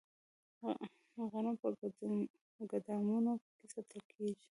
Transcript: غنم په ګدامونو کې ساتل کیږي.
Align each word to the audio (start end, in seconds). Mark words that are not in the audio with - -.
غنم 1.31 1.55
په 2.57 2.63
ګدامونو 2.71 3.33
کې 3.57 3.65
ساتل 3.73 4.01
کیږي. 4.11 4.33